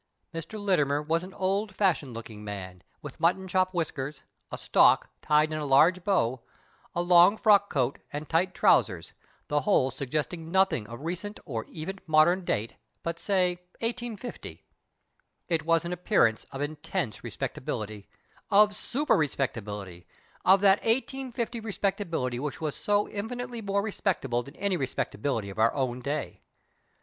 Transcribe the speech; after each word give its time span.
Mr. 0.33 0.59
Littimer 0.59 0.99
was 0.99 1.21
an 1.21 1.31
old 1.35 1.75
fashioned 1.75 2.11
looking 2.15 2.43
man, 2.43 2.81
with 3.03 3.19
mutton 3.19 3.47
chop 3.47 3.71
whiskers, 3.71 4.23
a" 4.51 4.57
stock," 4.67 5.11
tied 5.21 5.53
in 5.53 5.59
a 5.59 5.63
large 5.63 6.03
bow, 6.03 6.41
a 6.95 7.03
long 7.03 7.37
frock 7.37 7.69
coat, 7.69 7.99
and 8.11 8.27
tight 8.27 8.55
trousers— 8.55 9.13
the 9.47 9.61
whole 9.61 9.91
suggesting 9.91 10.49
nothing 10.49 10.87
of 10.87 11.01
recent 11.01 11.39
or 11.45 11.65
even 11.65 11.97
52 11.97 11.97
MR. 11.97 11.97
CRICHTON 11.97 11.97
AND 11.99 11.99
MR. 11.99 12.17
LITTIMER 12.17 12.19
modern 12.19 12.45
date, 12.45 12.75
but, 13.03 13.19
say, 13.19 13.49
1850. 13.81 14.63
It 15.49 15.65
was 15.67 15.85
an 15.85 15.93
appearance 15.93 16.45
of 16.45 16.61
intense 16.61 17.23
respectability, 17.23 18.09
of 18.49 18.73
super 18.73 19.15
respectability, 19.15 20.07
of 20.43 20.61
that 20.61 20.79
1850 20.79 21.59
respectability 21.59 22.39
which 22.39 22.59
was 22.59 22.75
so 22.75 23.07
infinitely 23.07 23.61
more 23.61 23.83
respectable 23.83 24.41
than 24.41 24.55
any 24.55 24.77
respectability 24.77 25.51
of 25.51 25.59
our 25.59 25.75
own 25.75 25.99
day. 26.01 26.41